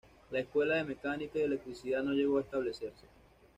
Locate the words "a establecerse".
2.39-3.05